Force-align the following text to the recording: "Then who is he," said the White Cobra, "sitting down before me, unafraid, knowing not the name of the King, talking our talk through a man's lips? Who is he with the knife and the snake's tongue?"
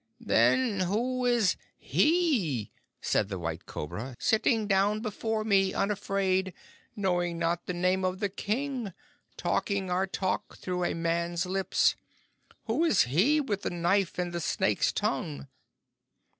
"Then 0.25 0.79
who 0.79 1.27
is 1.27 1.57
he," 1.77 2.71
said 3.01 3.29
the 3.29 3.37
White 3.37 3.67
Cobra, 3.67 4.15
"sitting 4.17 4.65
down 4.65 4.99
before 4.99 5.43
me, 5.43 5.75
unafraid, 5.75 6.53
knowing 6.95 7.37
not 7.37 7.67
the 7.67 7.75
name 7.75 8.03
of 8.03 8.17
the 8.19 8.27
King, 8.27 8.93
talking 9.37 9.91
our 9.91 10.07
talk 10.07 10.57
through 10.57 10.85
a 10.85 10.95
man's 10.95 11.45
lips? 11.45 11.95
Who 12.65 12.83
is 12.83 13.03
he 13.03 13.39
with 13.39 13.61
the 13.61 13.69
knife 13.69 14.17
and 14.17 14.33
the 14.33 14.41
snake's 14.41 14.91
tongue?" 14.91 15.45